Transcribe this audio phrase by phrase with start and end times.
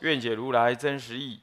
[0.00, 1.40] 愿解如来真实义。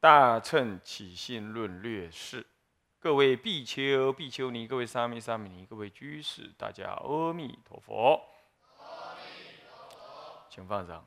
[0.00, 2.46] 大乘起信论略释。
[2.98, 8.20] 各位比丘、比丘尼，各位沙弥、沙弥尼，各位居士，大家阿弥陀佛。
[10.50, 11.06] 请放上。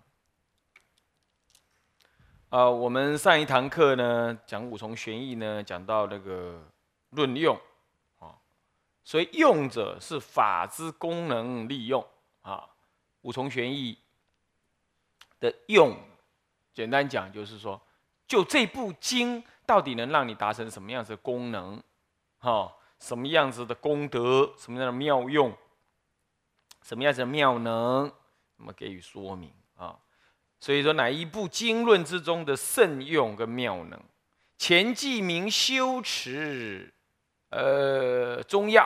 [2.49, 6.63] 啊，我们上一堂课呢，讲五重玄义呢，讲到那个
[7.09, 7.59] 论用
[8.19, 8.37] 啊，
[9.03, 12.07] 所以用者是法之功能利用
[12.41, 12.69] 啊。
[13.23, 13.97] 五重玄义
[15.39, 15.97] 的用，
[16.73, 17.81] 简单讲就是说，
[18.27, 19.43] 就这部经。
[19.65, 21.81] 到底能让你达成什么样子的功能？
[22.39, 24.53] 哈，什么样子的功德？
[24.57, 25.57] 什么样的妙用？
[26.81, 28.11] 什么样子的妙能？
[28.57, 29.97] 那么给予说明啊。
[30.59, 33.97] 所以说，哪一部经论之中的圣用跟妙能？
[34.57, 36.93] 前记名修持，
[37.47, 38.85] 呃，中药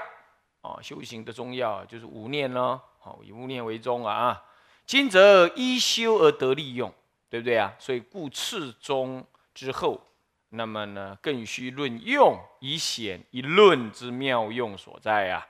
[0.61, 4.43] 啊，修行的中药就是五念咯，好，以五念为宗啊啊。
[4.85, 6.93] 今则依修而得利用，
[7.29, 7.73] 对不对啊？
[7.79, 10.01] 所以故次中之后。
[10.49, 15.45] 那么呢，更需论用，以显一论之妙用所在啊，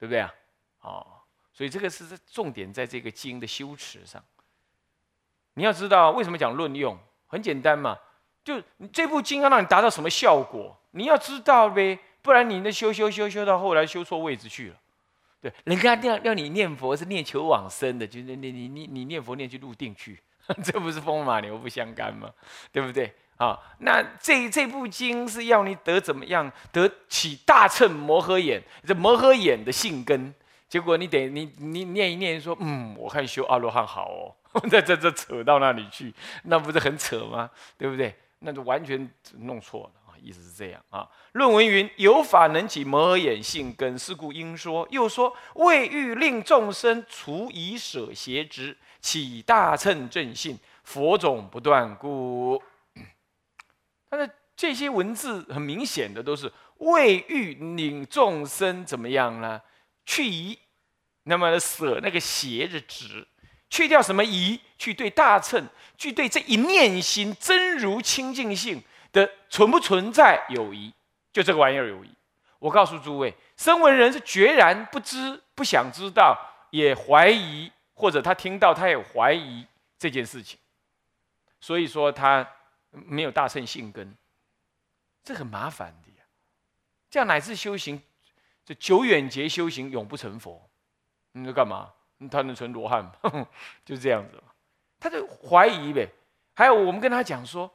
[0.00, 0.34] 对不对啊？
[0.80, 1.06] 哦，
[1.52, 4.20] 所以这个是重点，在这个经的修持上。
[5.54, 7.96] 你要知道为什么讲论用，很简单嘛，
[8.42, 8.60] 就
[8.92, 14.76] 这部经要让你达到什么效果，你要知道呗，不然你那修修修修到后来修错位置去了。
[15.48, 20.18] 对，人家要要你念佛是念求往生的，就是你你你你念佛念去入定去，
[20.64, 22.30] 这不是风马牛不相干吗？
[22.72, 23.14] 对不对？
[23.36, 26.50] 啊，那这这部经是要你得怎么样？
[26.72, 30.34] 得起大乘摩诃眼，这摩诃眼的性根。
[30.68, 34.34] 结果你得你你念一念说，嗯，我看修阿罗汉好哦。
[34.70, 36.12] 这这这扯到那里去，
[36.44, 37.50] 那不是很扯吗？
[37.78, 38.14] 对不对？
[38.38, 39.08] 那就完全
[39.40, 40.05] 弄错了！
[40.26, 41.08] 意思是这样啊。
[41.32, 44.86] 论文云：有法能起摩诃眼性根，是故应说。
[44.90, 52.60] 又说：为欲令众生除以舍邪执，起大乘正信，佛种不断故。
[54.10, 59.62] 但是这些文字很明显的都是为欲领众生怎么样呢？
[60.04, 60.58] 去疑，
[61.24, 63.26] 那么舍那个邪的执，
[63.70, 64.60] 去掉什么疑？
[64.78, 65.66] 去对大乘，
[65.96, 68.82] 去对这一念心真如清净性
[69.16, 70.92] 的存不存在友谊？
[71.32, 72.10] 就这个玩意儿友谊。
[72.58, 76.38] 我告诉诸位，声闻人是决然不知、不想知道，
[76.70, 79.66] 也怀疑，或者他听到他也怀疑
[79.98, 80.58] 这件事情，
[81.60, 82.46] 所以说他。
[83.04, 84.16] 没有大乘性根，
[85.22, 86.24] 这很麻烦的呀。
[87.10, 88.00] 这样乃至修行，
[88.64, 90.66] 这久远劫修行永不成佛，
[91.32, 91.92] 你在干嘛？
[92.30, 93.12] 他能成罗汉吗？
[93.84, 94.44] 就是这样子嘛。
[94.98, 96.08] 他就怀疑呗。
[96.54, 97.70] 还有我们跟他讲说，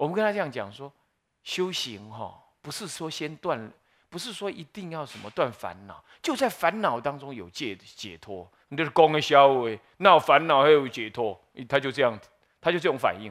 [0.00, 0.90] 我们跟他这样讲说，
[1.42, 3.70] 修行哈，不是说先断，
[4.08, 8.50] 不是说一定要什么断烦恼，就在烦恼当中有解解脱。
[8.68, 11.38] 你就是功的消为，那烦恼还有解脱，
[11.68, 12.18] 他就这样，
[12.62, 13.30] 他就这种反应。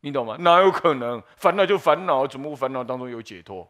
[0.00, 0.36] 你懂吗？
[0.40, 1.22] 哪有可能？
[1.38, 3.66] 烦恼就烦恼，怎么烦恼当中有解脱？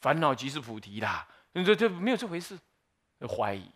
[0.00, 1.28] 烦恼即是菩提啦！
[1.52, 2.58] 你说这没有这回事？
[3.28, 3.70] 怀疑？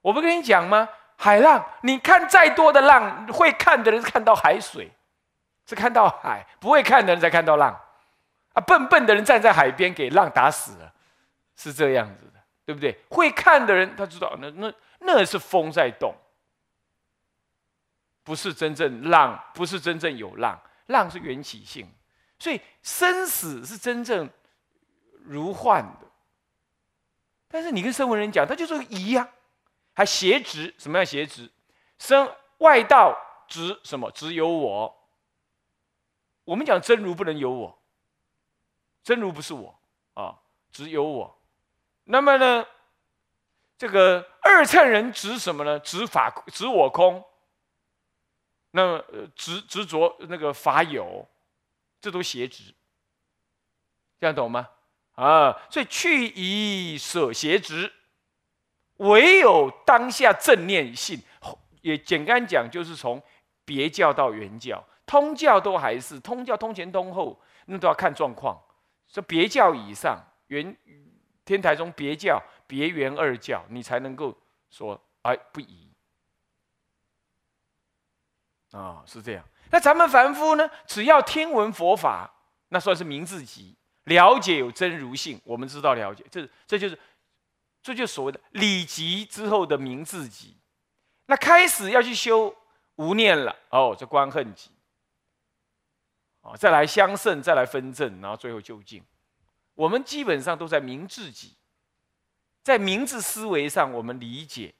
[0.00, 0.88] 我不跟你讲吗？
[1.16, 4.90] 海浪，你看再多的浪，会看的人看到海水，
[5.66, 7.78] 是看到海；不会看的人才看到浪。
[8.54, 10.92] 啊，笨笨的人站在海边给浪打死了，
[11.56, 12.98] 是这样子的，对不对？
[13.08, 16.14] 会看的人他知道，那那那是风在动。
[18.24, 21.90] 不是真正浪，不是真正有浪，浪是缘起性，
[22.38, 24.30] 所以生死是真正
[25.24, 26.06] 如幻的。
[27.48, 29.28] 但是你跟声闻人讲，他就是疑呀，
[29.92, 31.50] 还邪执，什么样邪执？
[31.98, 33.18] 生外道
[33.48, 34.08] 执什么？
[34.12, 35.01] 只有我。
[36.44, 37.78] 我们讲真如不能有我，
[39.02, 39.78] 真如不是我
[40.14, 40.38] 啊，
[40.70, 41.38] 只有我。
[42.04, 42.66] 那么呢，
[43.78, 45.78] 这个二乘人执什么呢？
[45.80, 47.24] 执法，执我空。
[48.72, 49.04] 那么
[49.36, 51.28] 执执着那个法有，
[52.00, 52.74] 这都邪执，
[54.18, 54.68] 这样懂吗？
[55.14, 57.92] 啊，所以去以舍邪执，
[58.96, 61.22] 唯有当下正念性。
[61.82, 63.22] 也简单讲，就是从
[63.64, 68.60] 别教到原教，通教都还是通教，通前通后，那都要看状况。
[69.06, 70.76] 说别教以上，原
[71.44, 74.36] 天台中别教、别圆二教，你才能够
[74.70, 75.88] 说哎不宜。
[78.70, 79.44] 啊，是这样。
[79.70, 82.30] 那咱们凡夫呢，只要听闻佛法，
[82.68, 85.38] 那算是明自己了解有真如性。
[85.44, 86.98] 我们知道了解，这这就是，
[87.82, 90.56] 这就所谓的理即之后的明自己。
[91.26, 92.54] 那开始要去修
[92.96, 94.70] 无念了哦，这观恨己，
[96.42, 99.02] 啊，再来相胜，再来分正，然后最后究竟。
[99.74, 101.56] 我们基本上都在明自己，
[102.62, 104.74] 在明字思维上，我们理解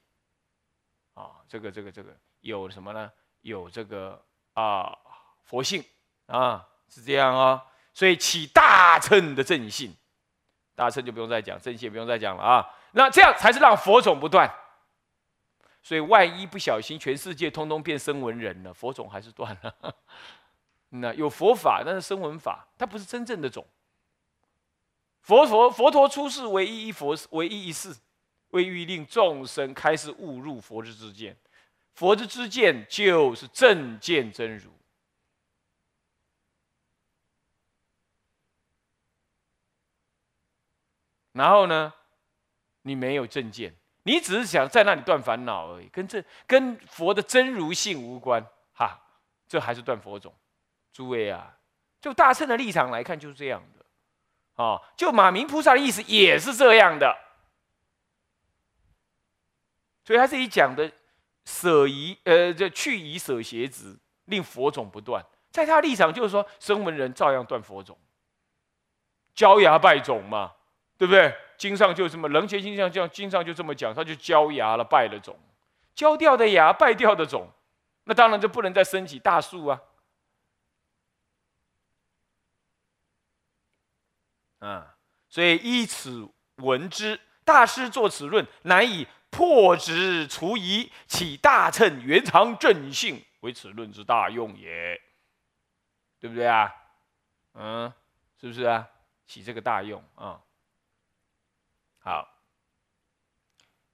[1.15, 3.11] 啊，这个这个这个有什么呢？
[3.41, 4.23] 有这个
[4.53, 4.95] 啊
[5.43, 5.83] 佛性
[6.27, 7.65] 啊，是这样啊。
[7.93, 9.95] 所以起大乘的正性，
[10.75, 12.69] 大乘就不用再讲，正性不用再讲了啊。
[12.91, 14.51] 那这样才是让佛种不断。
[15.81, 19.95] 所以万一不小心，全世界通通变声闻人了，佛种还是断了。
[20.95, 23.65] 那有佛法，但是声闻法，它不是真正的种。
[25.21, 27.95] 佛陀佛陀出世唯一一佛，唯一一世，
[28.49, 31.35] 为欲令众生开始悟入佛之之见。
[31.95, 34.69] 佛之之见就是正见真如。
[41.31, 41.91] 然后呢，
[42.83, 43.75] 你没有正见。
[44.03, 49.01] 你只是想在那里断烦恼而已，跟这跟佛的真如性无关，哈，
[49.47, 50.31] 这还是断佛种。
[50.93, 51.57] 诸位啊，
[51.99, 57.17] 就大乘的立场来看就是这样的，啊，就马明菩萨的意思也是这样的，
[60.05, 60.91] 所以他这里讲的
[61.45, 67.97] 舍夷，呃，这去夷舍邪子，令佛种不断，在他立场就是说，声闻人照样断佛种，
[69.33, 70.53] 焦牙败种嘛，
[70.97, 71.35] 对不对？
[71.57, 75.35] 经上就这么，楞伽经上这样，经上就这么讲，他就焦牙了，败了种，
[75.95, 77.47] 焦掉的牙，败掉的种，
[78.03, 79.81] 那当然就不能再升起大树啊。
[84.63, 84.95] 啊，
[85.27, 95.01] 所以依此闻之，大师作此论，难以破执除疑，起大乘圆常正性，为此论之大用也，
[96.17, 96.73] 对不对啊？
[97.55, 97.93] 嗯，
[98.39, 98.87] 是不是啊？
[99.25, 100.39] 起这个大用啊？
[101.99, 102.29] 好，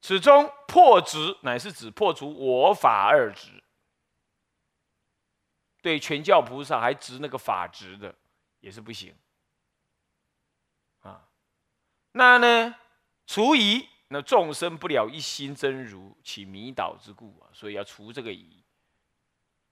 [0.01, 3.63] 此中破执乃是指破除我法二执。
[5.81, 8.13] 对全教菩萨还执那个法执的，
[8.60, 9.16] 也是不行。
[12.11, 12.75] 那呢，
[13.25, 18.63] 除疑，那众生不了一心真如，起迷倒之故啊，所以要除这个疑，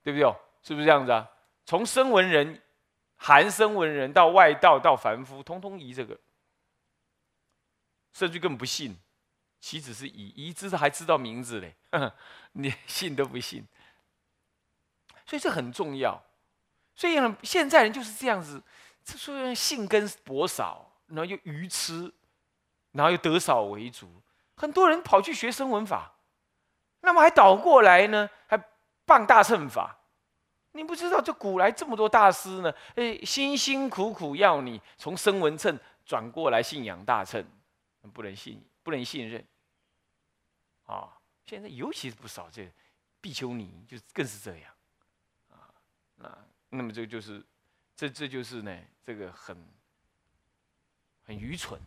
[0.04, 0.36] 对不对？
[0.62, 1.30] 是不是这样子啊？
[1.66, 2.62] 从声闻人、
[3.16, 6.19] 含声闻人到外道到凡夫，通通疑这个。
[8.13, 8.98] 甚至根本不信，
[9.60, 11.75] 岂止是疑一知还知道名字嘞？
[12.54, 13.63] 你信都不信，
[15.25, 16.24] 所以这很重要。
[16.95, 18.63] 所以，现在人就是这样子，
[19.04, 22.12] 所以信根薄少，然后又愚痴，
[22.92, 24.10] 然后又得少为主。
[24.56, 26.13] 很多人跑去学声闻法，
[27.01, 28.57] 那么还倒过来呢，还
[29.06, 29.98] 傍大乘法。
[30.72, 37.45] 你不知道这古来这么多大师呢，哎，辛辛苦苦要你从声闻乘转过来信仰大乘。
[38.13, 39.45] 不能信，不能信任，
[40.86, 41.12] 啊！
[41.44, 42.72] 现在尤其是不少这
[43.19, 44.74] 比丘尼，就更是这样，
[45.50, 45.68] 啊，
[46.16, 46.38] 那
[46.69, 47.45] 那么这就是，
[47.98, 49.57] 这这就是呢，这个很
[51.25, 51.78] 很愚蠢，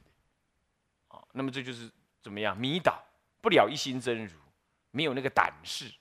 [1.11, 1.91] 啊，那么这就是
[2.23, 3.03] 怎么样迷倒
[3.41, 4.39] 不了一心真如，
[4.91, 5.93] 没有那个胆识，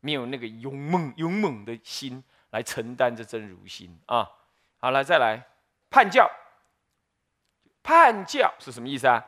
[0.00, 4.30] 没有那个勇猛勇猛的心来承担这真如心啊！
[4.78, 5.42] 好了，再来
[5.90, 6.30] 叛教，
[7.82, 9.24] 叛教是什么意思啊？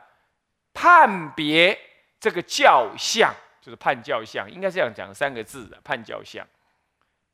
[0.73, 1.77] 判别
[2.19, 6.47] 这个教相，就是判教相，应该是这样讲三个字的判教相。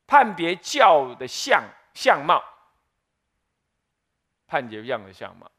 [0.07, 2.43] 判别教的相相貌，
[4.47, 5.51] 判别样的相貌。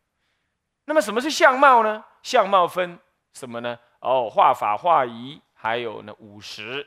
[0.84, 2.04] 那么什么是相貌呢？
[2.26, 2.98] 相貌分
[3.32, 3.78] 什么呢？
[4.00, 6.84] 哦，画法、画仪，还有呢五十。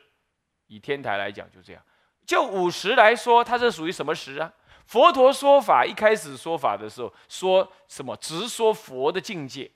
[0.66, 1.82] 以天台来讲，就这样。
[2.26, 4.52] 就五十来说，它是属于什么十啊？
[4.84, 8.14] 佛陀说法一开始说法的时候，说什么？
[8.18, 9.70] 直说佛的境界。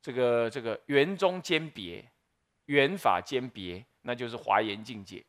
[0.00, 2.08] 这个这个圆中兼别，
[2.66, 5.24] 圆法兼别，那就是华严境界。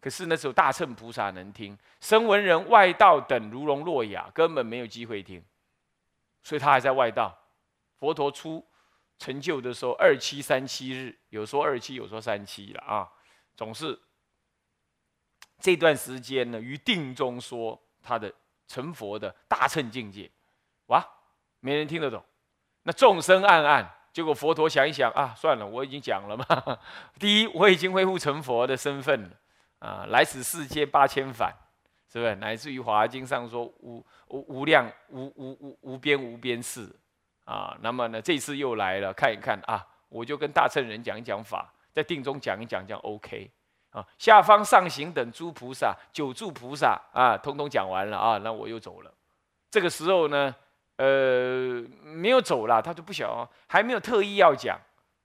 [0.00, 5.44] 可是那时候大乘菩萨能听，声闻人、外道等如聋若哑，根本没有机会听，
[6.42, 7.38] 所以他还在外道。
[7.98, 8.64] 佛陀出
[9.18, 13.08] 成就的时候，二七三七日，有说二七，有说三七了啊。
[13.56, 13.98] 总是
[15.58, 18.32] 这段时间呢，于定中说他的
[18.68, 20.30] 成佛的大乘境界，
[20.86, 21.04] 哇，
[21.60, 22.24] 没人听得懂，
[22.84, 23.94] 那众生暗暗。
[24.10, 26.78] 结果佛陀想一想啊，算了，我已经讲了嘛。
[27.20, 29.30] 第一，我已经恢复成佛的身份了
[29.80, 31.54] 啊，来此世间八千返，
[32.10, 32.34] 是不是？
[32.36, 36.88] 乃至于华经上说无无无量无无无无边无边事
[37.48, 37.76] 啊。
[37.80, 43.50] 那么呢，这次又来了，看一看啊，我就跟大乘人讲一讲法，在定中讲一讲，这样 OK
[43.90, 49.10] 啊，下方上行等诸菩萨，九住菩萨啊，通通讲完了啊，那我又走了。
[49.70, 50.54] 这个时候呢，
[50.96, 54.78] 呃，没有走了，他就不想，还没有特意要讲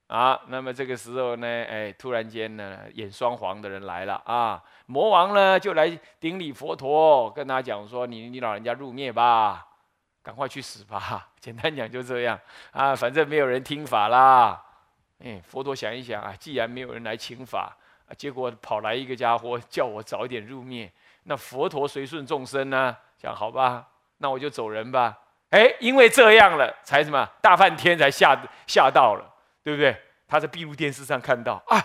[0.08, 0.40] 啊。
[0.48, 5.90] 那么这个时候呢，哎，突然间呢，演双簧的人来了啊，魔王呢就来
[6.20, 9.66] 顶礼佛陀，跟他讲说：“你你老人家入灭吧，
[10.24, 11.28] 赶快去死吧。
[11.40, 12.40] ”简单讲就这样
[12.72, 14.60] 啊，反正没有人听法啦。
[15.24, 17.78] 哎，佛陀想一想啊，既然没有人来请法。
[18.18, 20.92] 结果跑来一个家伙叫我早点入灭，
[21.24, 22.96] 那佛陀随顺众生呢？
[23.18, 23.88] 讲好吧，
[24.18, 25.18] 那我就走人吧。
[25.50, 30.00] 哎，因为这样了，才什么大梵天才吓吓到了，对不对？
[30.28, 31.82] 他在闭路电视上看到啊，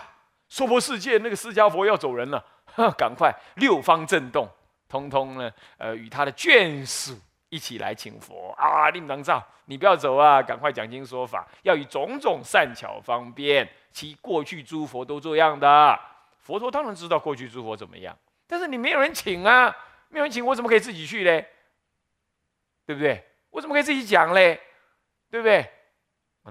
[0.49, 2.43] 娑婆世界那个释迦佛要走人了，
[2.95, 4.47] 赶快六方震动，
[4.87, 7.17] 通通呢，呃，与他的眷属
[7.49, 15.99] 一起来请佛啊，令当照，你不要走啊，赶快讲经说法，要以种种善巧方便，其过去诸佛都这样的。
[16.39, 19.75] 佛陀当然知道过去诸佛怎么样，但是你没有人请啊，
[20.09, 21.47] 没有人请，我怎么可以自己去嘞？
[22.85, 23.23] 对不对？
[23.51, 24.59] 我怎么可以自己讲嘞？
[25.29, 25.69] 对不对？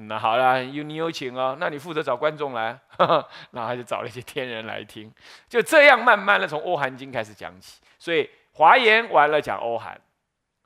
[0.01, 2.79] 那好了，有你有请哦，那你负责找观众来，
[3.51, 5.13] 那他就找了一些天人来听，
[5.49, 7.81] 就这样慢慢的从《欧韩经》开始讲起。
[7.99, 10.01] 所以华严完了讲欧韩，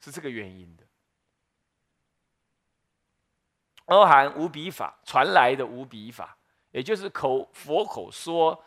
[0.02, 0.84] 是这个原因的。
[3.86, 6.36] 欧韩无比法传来的无比法，
[6.72, 8.64] 也就是口佛口说。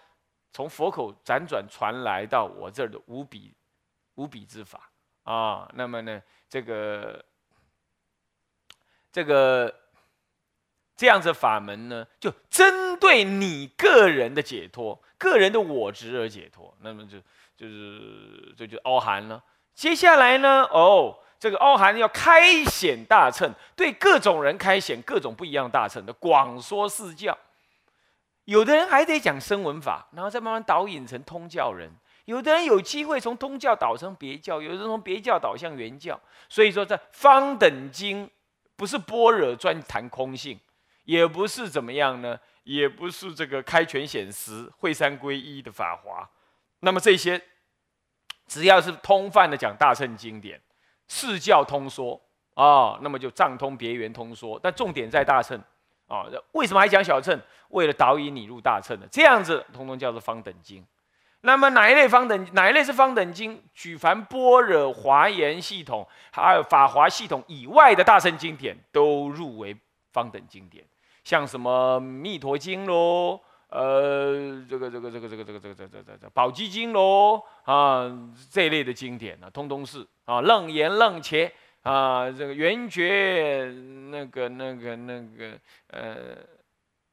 [0.53, 3.53] 从佛口辗转传来到我这儿的无比
[4.13, 4.89] 无比之法
[5.23, 7.25] 啊，那么呢，这个
[9.11, 9.81] 这个
[10.95, 17.19] 这样子法门呢，就针对你个人的解脱、个人的我执而解脱，那么就
[17.57, 19.43] 就是这就凹含了。
[19.75, 27.37] 接下来呢，哦，这个凹含要开显大乘，对各种人开显各种不一样大乘的广说四教。
[28.45, 31.89] 有的人还得讲声闻法，然后再慢慢导引成通教人；
[32.25, 36.19] 有的人有机会从通教导成别教，有的人从别教导向原教。
[36.47, 38.29] 所以说，在方等经
[38.75, 40.59] 不是般若专谈空性，
[41.03, 46.29] 也不是怎么样呢，也不是这个开权显实、会三归一的法华。
[46.81, 47.41] 那么这些
[48.47, 50.59] 只要是通泛的讲大乘经典，
[51.07, 52.19] 四教通说
[52.53, 55.61] 啊，那么就藏通别圆通说，但重点在大乘。
[56.07, 57.39] 啊，为什么还讲小乘？
[57.69, 60.85] 为了导引你入大乘的，这样子通通叫做方等经。
[61.41, 62.47] 那么哪一类方等？
[62.53, 63.59] 哪一类是方等经？
[63.73, 69.75] 举凡般若华严系统，还有法华系统以外的大乘经典，都入为
[70.11, 70.85] 方等经典。
[71.23, 78.05] 像什么弥陀经喽，呃，这个这个这个这个这个这个这个这个宝鸡经喽，啊，
[78.49, 83.73] 这一类的经典啊，通通是啊，楞严楞伽啊，这个圆觉
[84.11, 86.37] 那个那个那个呃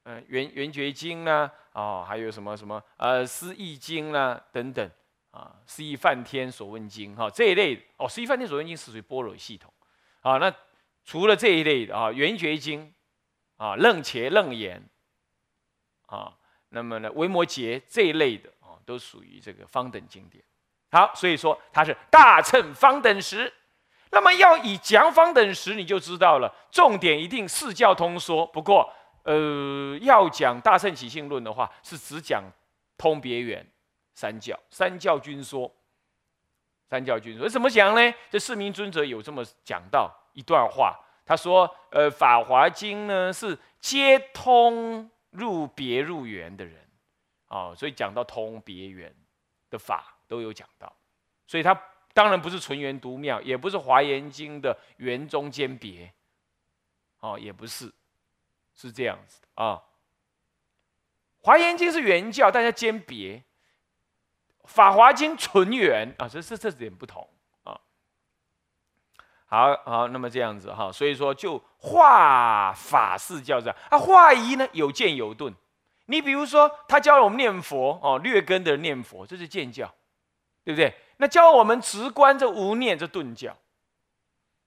[0.05, 4.89] 呃圆圆觉经呢，啊，还有什么什么呃思义经呢，等等
[5.33, 9.73] 啊，思义梵天所问经哈，这一类哦，思义梵天所问经是属于般若系统
[10.21, 10.55] 啊，那
[11.03, 12.93] 除了这一类的啊，圆觉经
[13.57, 14.81] 啊，楞伽楞严
[16.07, 16.37] 啊。
[16.73, 20.43] 那么呢维摩诘这一类的啊，都属于这个方等经典。
[20.91, 23.53] 好，所以说它是大乘方等时。
[24.11, 26.55] 那么要以讲方等时，你就知道了。
[26.71, 28.47] 重点一定四教通说。
[28.47, 32.45] 不过，呃，要讲大乘起信论的话，是只讲
[32.99, 33.67] 通别圆
[34.13, 34.59] 三教。
[34.71, 35.75] 三教均说，
[36.91, 38.15] 三教均说怎么讲呢？
[38.31, 46.89] 这四明尊者有这么讲到一段话，他说：“呃，《法华经》呢是皆通入别入圆的人，
[47.49, 49.13] 哦，所以讲到通别圆
[49.69, 50.97] 的法都有讲到，
[51.47, 51.79] 所以他。”
[52.15, 56.13] 当然不是纯元独妙，也不是华严经的圆中兼别，
[57.21, 57.91] 哦，也不是，
[58.75, 59.83] 是这样子的啊。
[61.41, 63.43] 华严经是原教，大家兼别；
[64.65, 67.27] 法华经纯元啊，这这这点不同。
[69.53, 75.55] 好好，那么这样子哈，所以说就化法四教这样啊，化一呢有见有顿。
[76.07, 79.93] 你比如说，他教我们念佛哦，劣根的念佛，这是见教，
[80.65, 80.95] 对不对？
[81.19, 83.55] 那教我们直观这无念这顿教，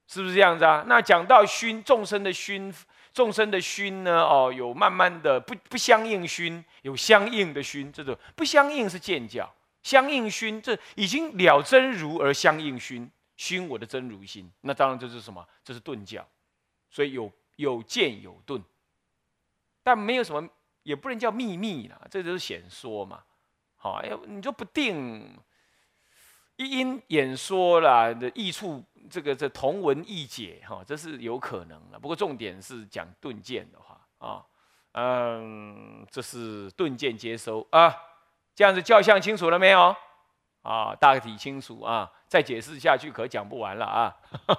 [0.08, 0.84] 是不是这样子啊？
[0.86, 2.72] 那讲到熏众生的熏，
[3.12, 4.22] 众生的熏呢？
[4.22, 9.52] 哦，有慢慢的不不相应熏，有相应的熏，这种不相应是见教，
[9.82, 14.52] 相应熏这已经了真如而相应熏，熏我的真如心。
[14.62, 15.48] 那当然这是什么？
[15.64, 16.28] 这是顿教，
[16.90, 18.62] 所以有有见有顿，
[19.84, 20.50] 但没有什么，
[20.84, 23.24] 也不能叫秘密了，这就是显说嘛。
[23.78, 25.38] 好，哎，你就不定。
[26.58, 32.00] 一因演说啦的益处，这个这同文异解哈，这是有可能的。
[32.00, 34.46] 不过重点是讲顿渐的话啊，
[34.94, 37.94] 嗯，这是顿渐接收啊。
[38.56, 39.94] 这样子教相清楚了没有？
[40.66, 44.16] 啊，大体清楚啊，再解释下去可讲不完了啊。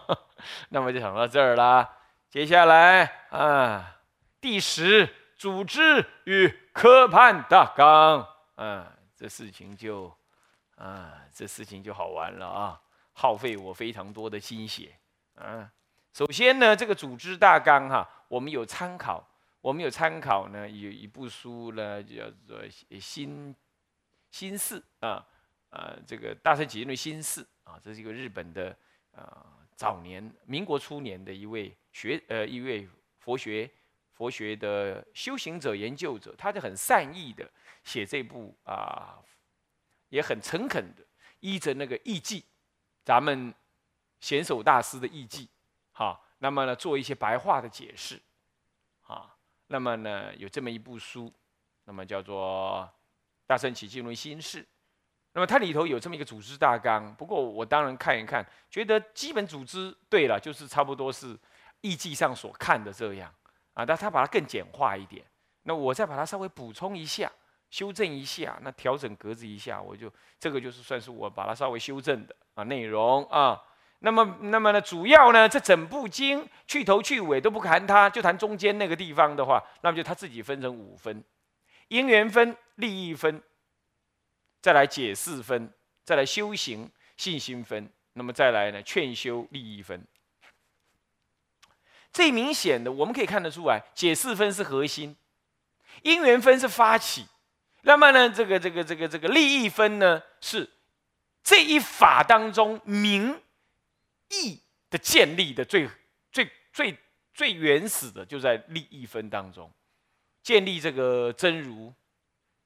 [0.70, 1.96] 那么就讲到这儿啦。
[2.30, 3.96] 接下来啊，
[4.40, 8.24] 第十，组织与科判大纲。
[8.54, 10.16] 啊，这事情就
[10.76, 12.80] 啊，这事情就好玩了啊，
[13.12, 14.96] 耗费我非常多的心血。
[15.34, 15.68] 啊，
[16.12, 19.26] 首先呢，这个组织大纲哈，我们有参考，
[19.60, 22.60] 我们有参考呢，有一部书呢，叫做
[23.00, 23.52] 《新
[24.30, 25.26] 新事》啊。
[25.76, 28.74] 呃，这个大圣起信论心事啊，这是一个日本的
[29.10, 33.70] 呃早年民国初年的一位学呃一位佛学
[34.14, 37.46] 佛学的修行者研究者，他就很善意的
[37.84, 39.18] 写这部啊，
[40.08, 41.04] 也很诚恳的
[41.40, 42.42] 依着那个译记，
[43.04, 43.52] 咱们
[44.20, 45.46] 贤手大师的译记，
[45.92, 48.18] 哈，那么呢做一些白话的解释，
[49.02, 51.30] 啊，那么呢有这么一部书，
[51.84, 52.90] 那么叫做
[53.46, 54.66] 大圣起信论心事。
[55.36, 61.38] 那么它里头有这么一个组织大纲，不过我当然看一看，觉得基本组织对了，就是差不多是
[61.82, 63.30] 译记上所看的这样
[63.74, 65.22] 啊，但他把它更简化一点，
[65.64, 67.30] 那我再把它稍微补充一下，
[67.68, 73.62] 修正一下，那调整格子一下，我就这个就是算是我把它稍微修正的啊内容啊。
[73.98, 81.22] 那么那么呢，主要呢这整部经去头去尾都不谈它，就谈中间那个地方的话，那么就他自己分成五分：
[81.88, 83.42] 因缘分、利益分。
[84.66, 90.04] 再来解释分，再来修行信心分，那么再来呢劝修利益分。
[92.12, 95.14] 最明显的，我们可以看得出来，解释分是核心，
[96.02, 97.26] 因缘分是发起，
[97.82, 100.68] 那么呢这个这个这个这个利益分呢是
[101.44, 103.40] 这一法当中名
[104.30, 105.88] 义的建立的最
[106.32, 106.98] 最最
[107.32, 109.70] 最原始的就在利益分当中
[110.42, 111.94] 建立这个真如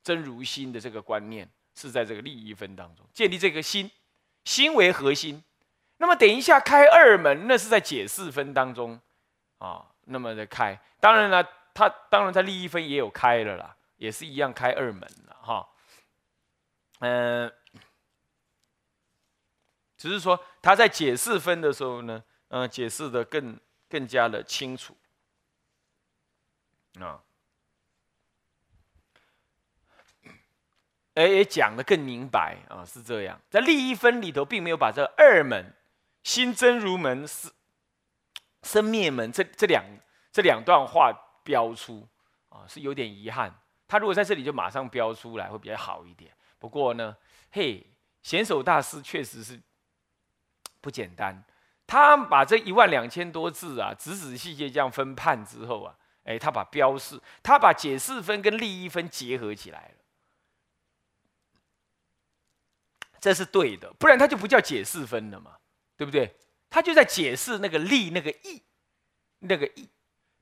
[0.02, 1.46] 真如心的这个观念。
[1.80, 3.90] 是在这个利益分当中建立这个心，
[4.44, 5.42] 心为核心。
[5.96, 9.00] 那么等一下开二门，那是在解释分当中
[9.58, 9.86] 啊。
[10.04, 15.68] 那么在开，当然了，他当然在利益分也有开了啦，也是一样开二门了哈。
[16.98, 17.52] 嗯，
[19.96, 24.96] 只是说他在解释分的时候呢，嗯，解释的更更加的清楚
[27.00, 27.22] 啊。
[31.14, 35.74] 也讲的更明白啊，是这样，在利益分里头，并没有把这二门、
[36.22, 37.50] 心真如门、是
[38.62, 39.82] 生灭门这这两
[40.30, 42.06] 这两段话标出
[42.48, 43.54] 啊，是有点遗憾。
[43.88, 46.30] 他如果在这里就马上标出来，会比较好一点。
[46.58, 47.16] 不过呢，
[47.50, 47.84] 嘿，
[48.22, 49.60] 贤手大师确实是
[50.80, 51.42] 不简单。
[51.86, 59.94] 他把这一万两千多字啊，仔仔细细这样分判之后啊，哎，他把标示，他把解释分跟利益分结合起来了。
[63.20, 65.56] 这是对的，不然它就不叫解释分了嘛，
[65.96, 66.34] 对不对？
[66.70, 68.62] 他就在解释那个利、那个义、
[69.40, 69.88] 那个义。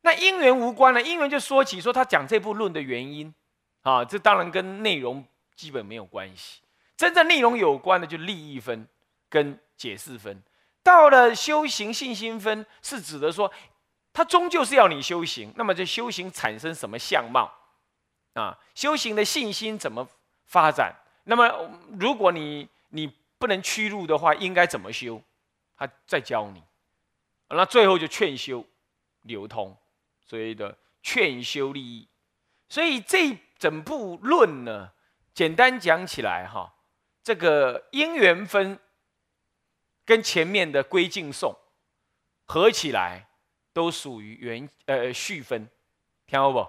[0.02, 3.34] 那因缘无关了，因缘就说起说他讲这部论的原因
[3.82, 5.24] 啊，这当然跟内容
[5.56, 6.60] 基本没有关系。
[6.96, 8.86] 真正内容有关的就利益分
[9.28, 10.42] 跟解释分。
[10.82, 13.50] 到了修行信心分，是指的说，
[14.12, 15.52] 他终究是要你修行。
[15.56, 17.52] 那么这修行产生什么相貌
[18.34, 18.58] 啊？
[18.74, 20.06] 修行的信心怎么
[20.44, 20.94] 发展？
[21.30, 23.06] 那么，如果你你
[23.38, 25.22] 不能屈入的话，应该怎么修？
[25.76, 26.64] 他再教你，
[27.50, 28.64] 那最后就劝修
[29.20, 29.76] 流通，
[30.24, 32.08] 所谓的劝修利益。
[32.70, 34.90] 所以这整部论呢，
[35.34, 36.74] 简单讲起来哈，
[37.22, 38.80] 这个因缘分
[40.06, 41.54] 跟前面的归敬颂
[42.46, 43.28] 合起来，
[43.74, 45.68] 都属于原呃序分，
[46.26, 46.66] 听好不？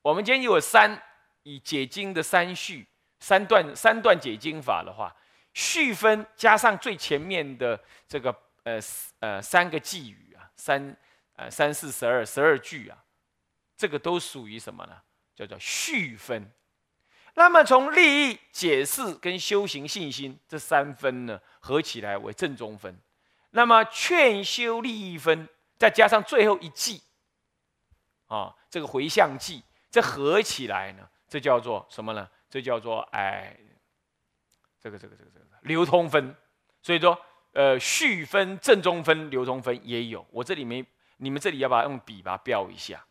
[0.00, 1.02] 我们今天有三
[1.42, 2.88] 以解经的三序。
[3.20, 5.14] 三段三段解经法的话，
[5.54, 7.78] 序分加上最前面的
[8.08, 8.78] 这个呃
[9.20, 10.96] 呃三个寄语啊，三
[11.36, 12.98] 呃三四十二十二句啊，
[13.76, 14.96] 这个都属于什么呢？
[15.34, 16.50] 叫做序分。
[17.34, 22.98] 那么从利益解释跟修行信心这三分呢，合起来为正中分。
[23.50, 27.00] 那么劝修利益分，再加上最后一记
[28.26, 32.28] 啊，这个回向记，这合起来呢，这叫做什么呢？
[32.50, 33.54] 这叫做哎，
[34.80, 36.34] 这个这个这个这个流通分，
[36.82, 37.18] 所以说
[37.52, 40.26] 呃序分、正中分、流通分也有。
[40.30, 40.84] 我这里没，
[41.18, 43.04] 你们这里要不要用笔把它标一下？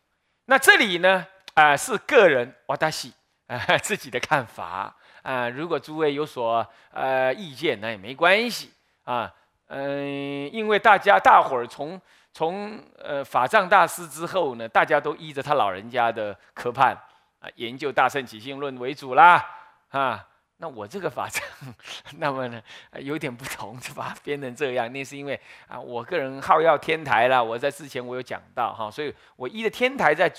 [0.46, 3.12] 那这里呢啊是个人哇达西
[3.46, 5.48] 啊自己的看法啊。
[5.50, 8.72] 如果诸位有所呃意见，那也没关系
[9.04, 9.32] 啊。
[9.66, 12.00] 嗯，因为大家大伙儿从
[12.32, 16.98] 从呃法藏大师之后呢，大家都依着他老人家的科判。
[17.40, 19.44] 啊，研究大圣起信论为主啦，
[19.90, 21.46] 啊，那我这个法藏，
[22.18, 22.60] 那么呢
[22.98, 24.92] 有点不同，就把编成这样。
[24.92, 30.32] 那是因为啊，我个人好要天台了，我在之前我有讲到哈，所以我依的天台在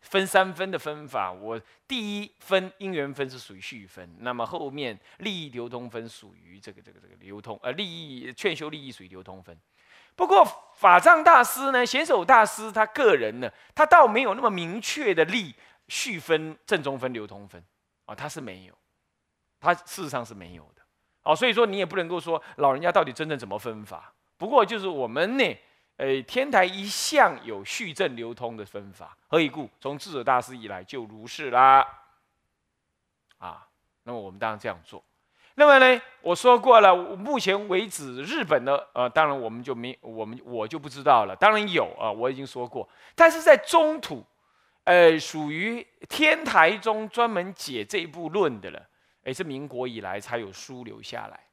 [0.00, 9.56] 分三分的分法，我第一分因缘分是属于序分，那么后面利益流通分属于这个这个这个流通，呃，利益劝修利益属于流通分。
[10.14, 15.54] 不过法藏大师呢，贤手大师他个人呢，他倒没有那么明确的立
[15.92, 17.62] 序分、正中分、流通分
[18.06, 18.72] 啊，它是没有。
[19.60, 20.82] 它事实上是没有的，
[21.22, 24.12] 哦，所以说你也不能够说老人家到底真正怎么分法。
[24.36, 25.44] 不过就是我们呢，
[25.98, 29.70] 呃，天台一向有续正流通的分法，何以故？
[29.78, 31.86] 从智者大师以来就如是啦，
[33.38, 33.68] 啊，
[34.02, 35.04] 那么我们当然这样做。
[35.54, 41.36] 那么呢，我说过了，目前为止日本的，呃，当然我们就没，我们我就不知道了。
[41.36, 44.24] 当然有啊，我已经说过，但是在中土，
[44.84, 48.88] 呃，属于天台中专门解这一部论的了。
[49.24, 51.46] 也是民国以来才有书留下来，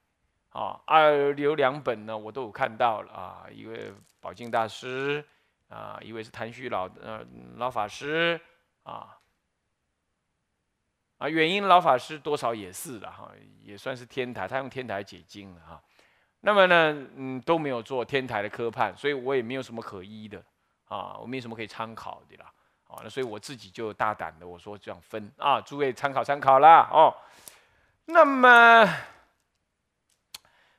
[0.50, 3.46] 啊，二留两本呢，我都有看到了啊。
[3.52, 5.24] 一位宝镜大师，
[5.68, 7.24] 啊，一位是谭旭老呃
[7.58, 8.42] 老法师，
[8.82, 9.16] 啊，
[11.20, 15.80] 啊，远音老法师多少也是的哈，也算是天台，他用天台解经了哈。
[16.40, 20.44] 那么呢，嗯，都没有做天台的科判，所以我也没有什么可依的，
[20.86, 22.52] 啊，我没有什么可以参考的了，
[22.90, 27.16] 啊，那所以我自己就大胆的我说这样分啊，诸位参考参考啦，哦。
[28.06, 28.92] 那么，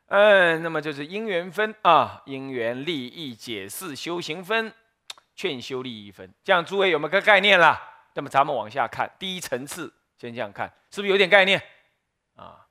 [0.07, 4.75] 嗯，那么就是因缘分啊，因缘利益解释修行分，
[5.37, 7.81] 劝修利益分，这样诸位有没有个概念啦？
[8.14, 11.62] 那么咱们往下看，第一层次先这样看，是不是有点概念
[12.35, 12.66] 啊？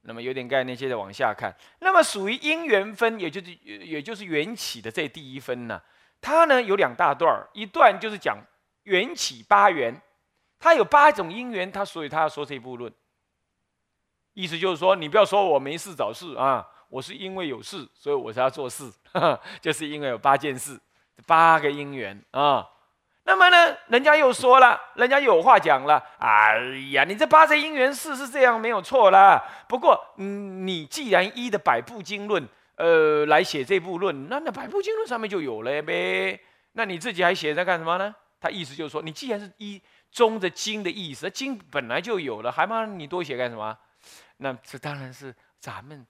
[0.00, 5.80] 那么有点概念，接着往下看，那么属于因缘分，也就是也就是缘起的这第一分呢，
[6.20, 8.36] 它呢有两大段儿，一段就是讲
[8.84, 10.00] 缘起八缘，
[10.58, 12.92] 他有八种因缘，他所以他要说这部论。
[14.32, 18.90] 意思就是说，你不要说我没事找事啊，我是因为有事，所以我才要做事，
[19.60, 20.80] 就是因为有八件事，
[21.26, 22.68] 八个因缘啊。
[23.26, 26.58] 那么呢，人家又说了，人家有话讲了，哎
[26.92, 29.42] 呀，你这八个因缘事是这样没有错啦。
[29.68, 36.38] 不过，嗯，你既然依的百部经论，呃，来写这部论，那那百部经论上面就有了呗。
[36.72, 38.14] 那你自己还写在干什么呢？
[38.44, 39.80] 他意思就是说，你既然是依
[40.12, 43.74] 中的经的意思，经本来就有了，还骂你多写干什么？
[44.36, 46.06] 那这当然是咱们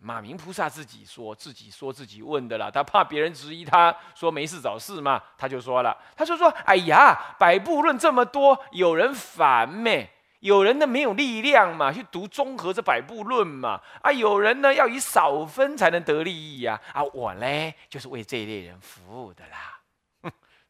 [0.00, 10.08] 马明菩萨自己说自己说自己问的了，他怕别人质疑，他说没事找事嘛，他就说了，他就说：“哎呀，百部论这么多，有人烦咩？
[10.38, 13.80] 有人呢没有力量嘛，去读综合这百部论嘛。
[14.00, 16.80] 啊，有人呢要以少分才能得利益呀。
[16.92, 19.77] 啊，我呢就是为这一类人服务的啦。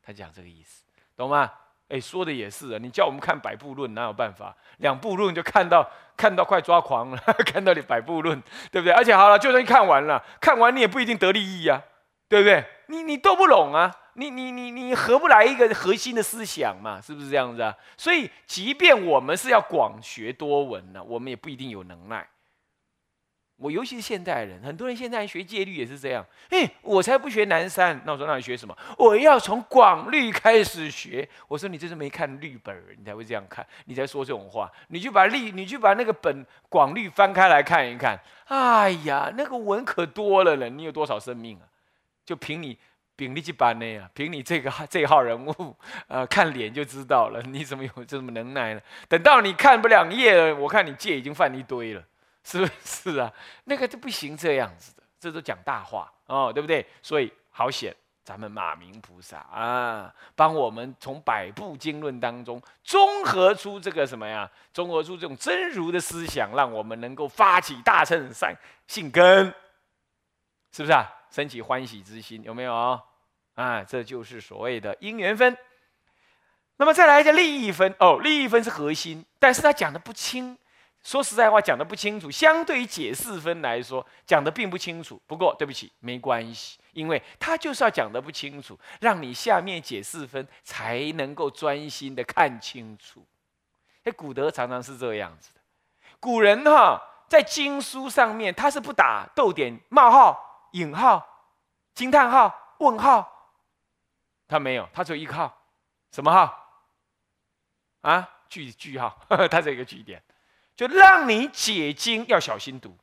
[0.09, 0.83] 他讲这个意思，
[1.14, 1.53] 懂吗？
[1.88, 4.57] 哎，说的也是啊，你叫我们看百部论哪有办法？
[4.79, 5.87] 两部论就看到。”
[6.18, 7.16] 看到快抓狂了，
[7.47, 8.42] 看到你百步论，
[8.73, 8.92] 对不对？
[8.92, 11.81] 而且好了，就算看完了，看完你也不一定得利益呀，
[12.29, 12.64] 对不对？
[12.88, 17.73] 你你斗不拢啊，你你你你合不来一个核心的思想嘛，是不是这样子啊？
[17.97, 22.27] 所以，即便我们是要广学多闻呢，我们也不一定有能耐。
[23.59, 26.25] 我尤其是现代人，很多人现在学戒律也是这样。
[26.51, 28.77] 哎，我才不学南山，那我说那你学什么？
[28.97, 31.29] 我要从广律开始学。
[31.49, 34.71] 我说你这是没看律本，你才会这样看，你才说这种话。
[34.87, 38.16] 你去把律，你去把那个本广律翻开来看一看。
[38.44, 41.66] 哎呀，那个文可多了了，你有多少生命啊？
[42.25, 42.79] 就凭你
[43.16, 45.75] 秉力去班的呀，凭你这个这号人物，
[46.07, 48.81] 呃，看脸就知道了，你怎么有这么能耐呢？
[49.09, 52.05] 等到你看不两页了，我看你戒已经犯一堆了。
[52.49, 52.67] 是不
[53.11, 53.31] 是啊？
[53.65, 56.87] 那个就不行这样子的，这都讲大话哦，对不对？
[57.03, 64.51] 所以好险，咱们马明菩萨啊，帮我们从百部经论当中综合出这个什么呀？
[64.73, 68.57] 综合出这种真如的思想，让我们能够发起大乘善
[68.87, 69.47] 性根，
[70.73, 71.07] 是不是啊？
[71.31, 72.75] 升起欢喜之心，有没有
[73.55, 73.85] 啊？
[73.85, 75.55] 这就是所谓的因缘分。
[76.79, 80.57] 那么再来一个利益分哦，利益分是核心，但是他讲的不清。
[81.03, 82.31] 说实在话，讲的不清楚。
[82.31, 85.21] 相对于解释分来说，讲的并不清楚。
[85.27, 93.27] 不过对不起，没关系，因为他就是要讲的不清楚，让你下面解释分才能够专心的看清楚。
[94.05, 95.61] 哎，古德常常是这样子的。
[96.21, 101.27] 古人哈，在经书上面他是不打逗点、冒号、引号、
[101.95, 103.55] 惊叹号、问号，
[104.47, 105.57] 他没有，他只有一个号，
[106.13, 106.67] 什么号？
[108.03, 109.19] 啊，句句号，
[109.51, 110.23] 他这一个句点。
[110.79, 112.97] 就让你解经要小心读，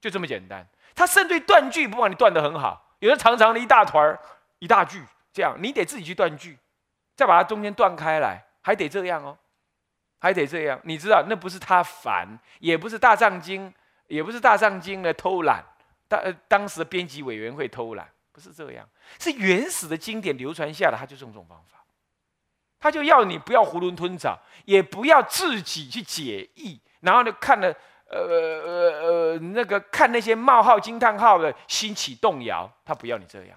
[0.00, 0.64] 就这么简单。
[0.94, 4.16] 他甚至断句不帮你断得很好，有的长长的一大团儿
[4.60, 6.56] 一大句，这样你得自己去断句，
[7.16, 9.36] 再把它中间断开来，还得这样哦。
[10.18, 10.80] 还得这样。
[10.84, 13.74] 你知道，那不是他烦，也不是大藏经，
[14.06, 15.64] 也不是大藏经的偷懒，
[16.06, 21.84] 当当时的编辑委员会偷懒，不是这样，是原始的经典流传下来，他就用这种方法，
[22.78, 27.72] 他就要你不要囫囵吞枣，也不要自己去解译，然后呢看了。
[28.08, 33.48] 呃呃呃，那个看那些冒号惊叹号的，心起动摇，他不要你这样，